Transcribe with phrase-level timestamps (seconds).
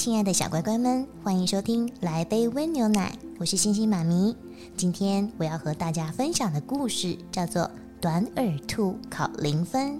[0.00, 4.34] 亲爱的小乖乖们，欢迎收听《来杯温牛奶》，我是星星妈咪。
[4.74, 7.64] 今天我要和大家分享的故事叫做
[8.00, 9.96] 《短耳兔考零分》。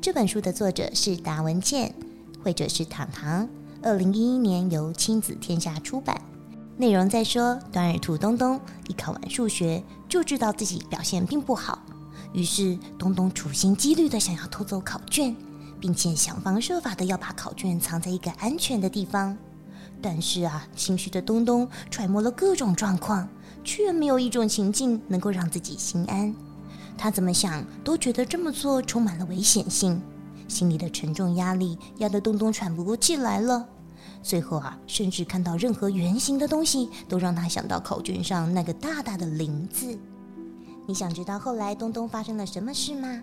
[0.00, 1.94] 这本书的作者是达文茜，
[2.42, 3.48] 绘者是糖糖。
[3.84, 6.20] 二零一一年由亲子天下出版。
[6.76, 11.78] 内容在说，短耳兔东东一考完数学就知道自己表现并不好，
[12.32, 15.36] 于是东东处心积虑的想要偷走考卷，
[15.84, 19.36] 并且想方设法的要把考卷藏在一个安全的地方。
[20.00, 23.28] 但是啊，心虚的东东揣摩了各种状况，
[23.62, 26.34] 却没有一种情境能够让自己心安。
[26.96, 30.00] 他怎么想都觉得这么做充满了危险性，
[30.48, 33.68] 心里的沉重压力压得东东喘不过气来了。
[34.22, 39.98] 最后啊，甚至看到任何圆形的东西，都让他想到考卷上那个大大的“零”字。
[40.86, 43.22] 你想知道后来东东发生了什么事吗？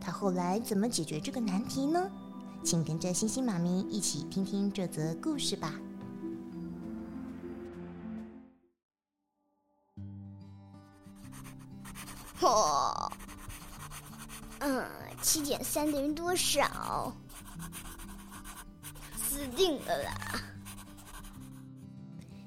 [0.00, 2.10] 他后来怎么解决这个难题呢？
[2.64, 5.74] 请跟着星星妈咪一起听听这则故事吧。
[12.40, 13.12] 哦，
[14.60, 14.86] 嗯，
[15.22, 17.14] 七减三等于多少？
[19.16, 20.12] 死定了啦！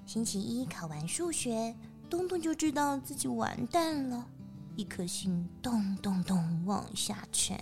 [0.06, 1.76] 星期一考完数学，
[2.10, 4.28] 东东就知道自己完蛋了，
[4.76, 7.58] 一颗心咚咚咚往下沉。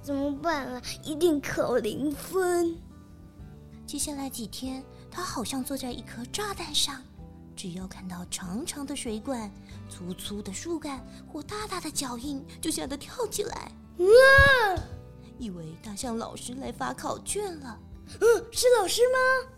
[0.00, 0.82] 怎么办啊？
[1.04, 2.76] 一定考零分！
[3.86, 7.02] 接下来几天，他好像坐在一颗炸弹上，
[7.54, 9.50] 只要看到长长的水管、
[9.88, 14.82] 粗粗的树干或大大的脚印，就吓得跳起来，哇！
[15.38, 17.78] 以为大象老师来发考卷了。
[18.20, 19.50] 嗯，是老师吗？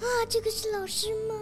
[0.00, 1.34] 啊，这个是老师吗？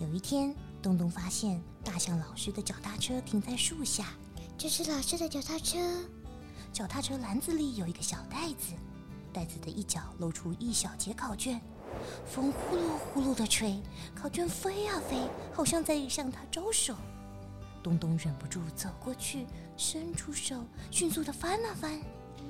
[0.00, 4.08] 有一天，东东发现大象老师的脚踏车停在树下，
[4.58, 5.78] 这是老师的脚踏车。
[6.70, 8.74] 脚踏车篮子里有一个小袋子，
[9.32, 11.58] 袋子的一角露出一小截考卷，
[12.26, 13.80] 风呼噜呼噜的吹，
[14.14, 15.16] 考卷飞啊飞，
[15.50, 16.94] 好像在向他招手。
[17.82, 19.46] 东东忍不住走过去，
[19.78, 21.98] 伸出手，迅速的翻啊翻。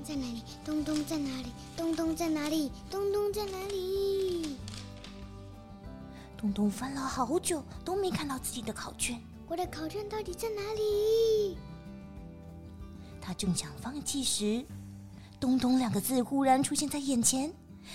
[0.03, 0.43] 在哪里？
[0.65, 1.53] 东东在哪里？
[1.77, 2.73] 东东在哪里？
[2.91, 4.28] 东东在哪里？
[6.39, 9.21] 东东翻了好久都没看到自己的考卷。
[9.49, 11.59] 我的考卷到底在哪里？
[13.21, 14.65] 他正想放弃时
[15.41, 17.53] ，“东东”两个字忽然出现在眼前。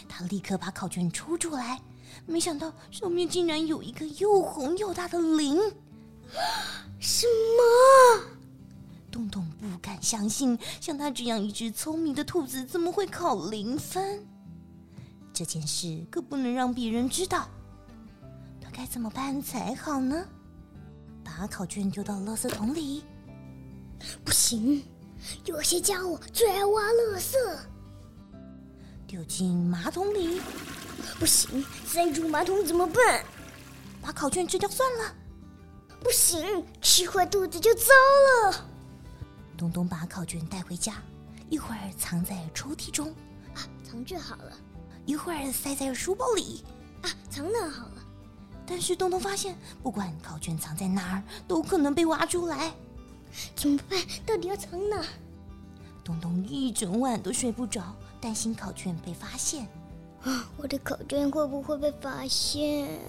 [0.10, 1.80] 他立刻把考卷抽出来，
[2.26, 5.58] 没想到上面竟然有一个又红又大的零。
[7.00, 7.26] 什
[7.56, 8.26] 么？
[9.10, 14.26] 东东不敢相信，像他这样一只聪明的兔子，怎么会考零分？
[15.32, 17.48] 这件事可不能让别人知道。
[18.74, 20.26] 他该怎么办才好呢？
[21.24, 23.04] 把考卷丢到垃圾桶里？
[24.26, 24.84] 不行，
[25.46, 27.36] 有些家伙最爱挖垃圾。
[29.06, 30.42] 丢进马桶里？
[31.20, 33.24] 不行，塞住马桶怎么办？
[34.02, 35.16] 把考卷吃掉算了。
[36.02, 37.92] 不行，吃坏肚子就糟
[38.42, 38.66] 了。
[39.56, 40.96] 东东把考卷带回家，
[41.48, 43.10] 一会儿藏在抽屉中，
[43.54, 44.52] 啊，藏这好了；
[45.06, 46.66] 一会儿塞在书包里，
[47.04, 48.03] 啊，藏那好了。
[48.66, 52.74] 但是东东发现，不管考卷藏在哪儿，都可能被挖出来。
[53.56, 54.00] 怎么办？
[54.26, 55.04] 到底要藏哪？
[56.04, 59.68] 东东一整晚都睡不着，担心考卷被发现。
[60.24, 63.00] 啊，我的考卷会不会被发现？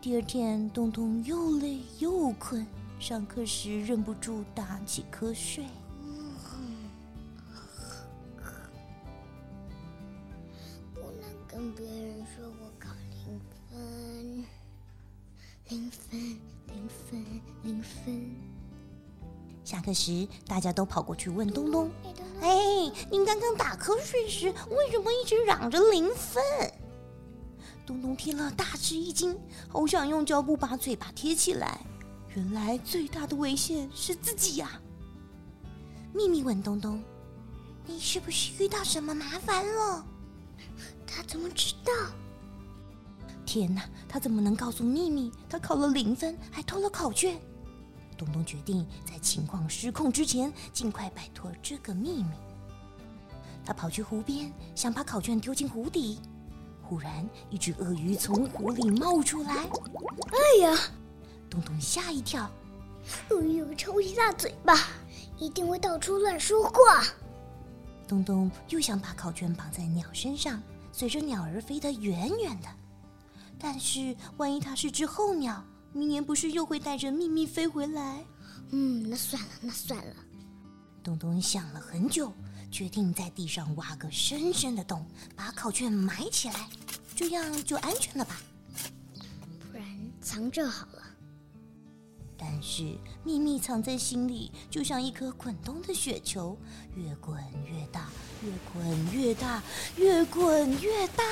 [0.00, 2.66] 第二天，东东又累又困。
[3.00, 5.64] 上课时忍不住打起瞌睡。
[19.68, 21.90] 下课时，大家都跑过去问东东
[22.40, 26.42] ：“哎，您刚刚打瞌睡时，为什么一直嚷着零分？”
[27.84, 29.38] 东东听了大吃一惊，
[29.68, 31.82] 好想用胶布把嘴巴贴起来。
[32.34, 34.80] 原来最大的危险是自己呀！
[36.14, 37.02] 秘密问东东
[37.84, 40.02] ：“你是不是遇到什么麻烦了？”
[41.06, 41.92] 他怎么知道？
[43.44, 43.82] 天哪！
[44.08, 45.30] 他怎么能告诉秘密？
[45.46, 47.38] 他考了零分，还偷了考卷。
[48.18, 52.30] 东东决定在情况失控之前，尽快摆脱这个秘密。
[53.64, 56.18] 他跑去湖边，想把考卷丢进湖底。
[56.82, 59.54] 忽然，一只鳄鱼从湖里冒出来。
[59.54, 60.76] 哎呀！
[61.48, 62.50] 东东吓一跳。
[63.30, 64.88] 鳄鱼有个超级大嘴巴，
[65.38, 67.04] 一定会到处乱说话。
[68.06, 70.60] 东东又想把考卷绑在鸟身上，
[70.92, 72.68] 随着鸟儿飞得远远的。
[73.58, 75.62] 但是，万一它是只候鸟，
[75.92, 78.24] 明年不是又会带着秘密飞回来？
[78.70, 80.14] 嗯，那算了，那算了。
[81.02, 82.32] 东东想了很久，
[82.70, 86.68] 决定在地上挖个深深的洞，把考卷埋起来，
[87.16, 88.40] 这样就安全了吧？
[89.60, 89.84] 不然
[90.20, 91.02] 藏着好了。
[92.36, 96.56] 但是秘密藏在心里，就像一颗滚动的雪球，
[96.94, 97.36] 越滚
[97.66, 98.08] 越大，
[98.44, 99.62] 越滚越大，
[99.96, 101.24] 越滚越大。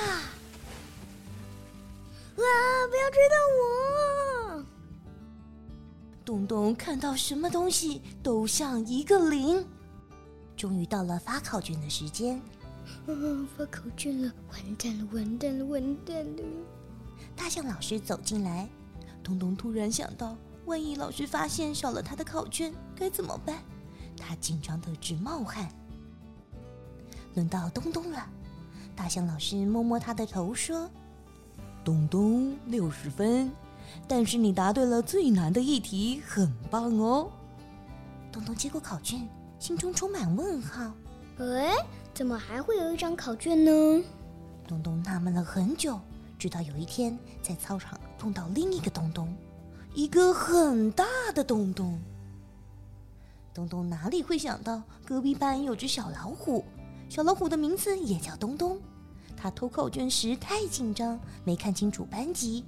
[2.36, 2.42] 啊！
[2.90, 4.25] 不要追到我！
[6.26, 9.64] 东东看到什么东西都像一个零。
[10.56, 12.42] 终于到了发考卷的时间。
[13.06, 13.46] 嗯！
[13.56, 14.32] 发考卷了！
[14.50, 15.06] 完蛋了！
[15.12, 15.64] 完蛋了！
[15.64, 16.42] 完蛋了！
[17.36, 18.68] 大象老师走进来，
[19.22, 23.62] 东东突然想到，万一老师发现少了他的考卷，该怎么办？
[24.16, 25.68] 他紧张的直冒汗。
[27.34, 28.28] 轮到东东了，
[28.96, 30.90] 大象老师摸摸他的头说。
[31.84, 33.48] 东东六十分，
[34.08, 37.30] 但是你答对了最难的一题，很棒哦。
[38.30, 39.28] 东东接过考卷，
[39.58, 40.92] 心中充满问号。
[41.38, 41.74] 哎，
[42.14, 44.02] 怎么还会有一张考卷呢？
[44.66, 46.00] 东东纳闷了很久，
[46.38, 49.34] 直到有一天在操场碰到另一个东东，
[49.94, 51.04] 一个很大
[51.34, 51.98] 的东东。
[53.54, 56.64] 东东哪里会想到隔壁班有只小老虎，
[57.08, 58.78] 小老虎的名字也叫东东。
[59.36, 62.64] 他偷考卷时太紧张，没看清楚班级。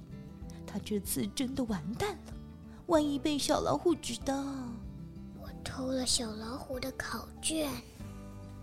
[0.71, 2.33] 他这次真的完蛋了，
[2.85, 4.35] 万一被小老虎知道，
[5.41, 7.67] 我偷了小老虎的考卷，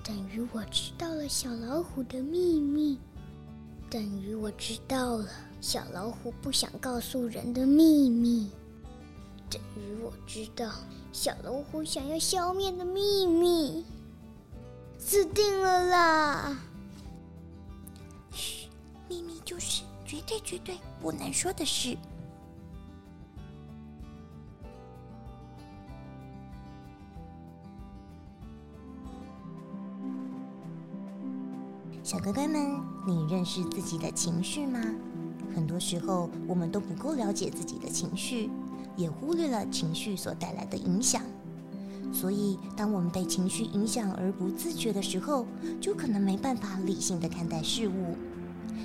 [0.05, 2.97] 等于我知道了小老虎的秘密，
[3.91, 5.29] 等于我知道了
[5.61, 8.53] 小老虎不想告诉人的秘密，
[9.51, 10.71] 等于我知道
[11.13, 13.85] 小老虎想要消灭的秘密，
[14.97, 16.59] 死定了啦！
[18.31, 18.69] 嘘
[19.09, 21.97] 秘密就是绝对绝对不能说的事。
[32.03, 34.81] 小乖乖们，你认识自己的情绪吗？
[35.53, 38.49] 很多时候，我们都不够了解自己的情绪，
[38.97, 41.23] 也忽略了情绪所带来的影响。
[42.13, 45.45] 所以，当我们被情绪影响而不自觉的时候，
[45.81, 48.17] 就可能没办法理性的看待事物。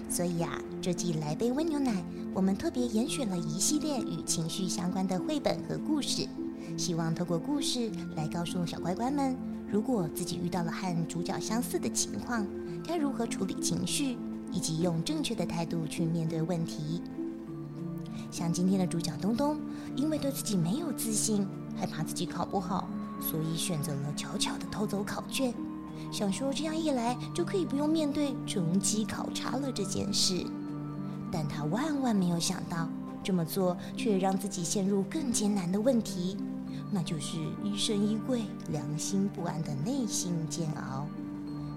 [0.09, 6.27] 所以啊，这季来杯温牛奶，我们特别严选了一系列与情绪相关的绘本和故事，
[6.77, 9.35] 希望透过故事来告诉小乖乖们，
[9.69, 12.45] 如果自己遇到了和主角相似的情况，
[12.85, 14.17] 该如何处理情绪，
[14.51, 17.01] 以及用正确的态度去面对问题。
[18.29, 19.59] 像今天的主角东东，
[19.95, 22.87] 因为对自己没有自信，害怕自己考不好，
[23.19, 25.53] 所以选择了悄悄的偷走考卷。
[26.09, 30.45] 想说这样一来就可以不用面对重机考察了这件事，
[31.31, 32.87] 但他万万没有想到，
[33.21, 36.37] 这么做却让自己陷入更艰难的问题，
[36.91, 41.05] 那就是疑神疑鬼、良心不安的内心煎熬。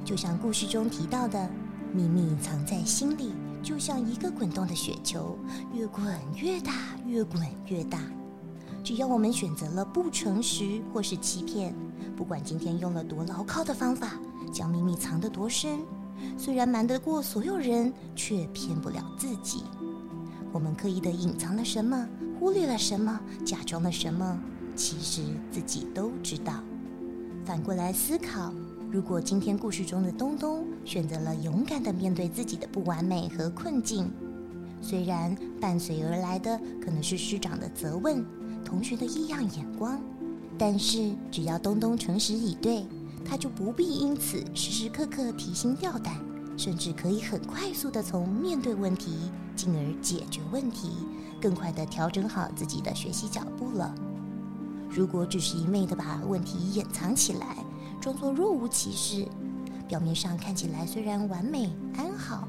[0.05, 1.51] 就像故事中提到的，
[1.93, 5.39] 秘密藏在心里，就像一个滚动的雪球，
[5.73, 6.05] 越滚
[6.37, 6.73] 越大，
[7.07, 8.01] 越滚越大。
[8.83, 11.75] 只要我们选择了不诚实或是欺骗，
[12.17, 14.13] 不管今天用了多牢靠的方法，
[14.53, 15.81] 将秘密藏得多深，
[16.39, 19.65] 虽然瞒得过所有人，却骗不了自己。
[20.53, 24.39] 我们刻意的隐藏了什么，忽略了什么，假装了什么，
[24.77, 26.63] 其实自己都知道。
[27.45, 28.53] 反过来思考，
[28.91, 34.11] 如果今天故事中的东东选择了勇敢的面对自己的不完美和困境，
[34.81, 38.25] 虽然伴随而来的可能是师长的责问。
[38.65, 40.01] 同学的异样眼光，
[40.57, 42.87] 但是只要东东诚实以对，
[43.25, 46.15] 他就不必因此时时刻刻提心吊胆，
[46.57, 50.91] 甚至可以很快速的从面对问题，进而解决问题，
[51.41, 53.95] 更快的调整好自己的学习脚步了。
[54.89, 57.57] 如果只是一昧的把问题掩藏起来，
[58.01, 59.27] 装作若无其事，
[59.89, 62.47] 表面上看起来虽然完美安好，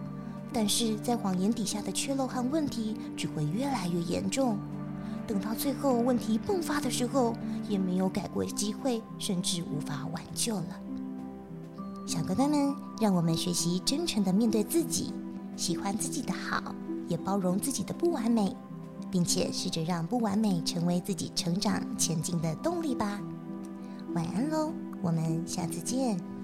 [0.54, 4.60] 但是在谎言底下的缺漏和问题只会越来越严重。
[5.28, 7.36] 等到最后问题迸发的时候，
[7.68, 10.80] 也没有改过机会，甚至无法挽救了。
[12.08, 15.12] 小乖乖们，让我们学习真诚的面对自己，
[15.58, 16.76] 喜欢自己的好，
[17.08, 18.56] 也包容自己的不完美，
[19.10, 23.20] 并且试着让不完美成为自己成长前进的动力吧。
[24.14, 26.35] 晚安喽，我们下次见。